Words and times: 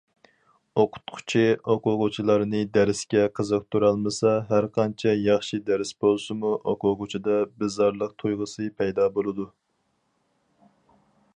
ئوقۇتقۇچى 0.83 1.41
ئوقۇغۇچىلارنى 1.73 2.61
دەرسكە 2.77 3.25
قىزىقتۇرالمىسا، 3.39 4.31
ھەر 4.47 4.67
قانچە 4.77 5.13
ياخشى 5.27 5.59
دەرس 5.67 5.91
بولسىمۇ 6.05 6.55
ئوقۇغۇچىدا 6.71 7.37
بىزارلىق 7.61 8.15
تۇيغۇسى 8.23 8.71
پەيدا 8.81 9.07
بولىدۇ. 9.19 9.47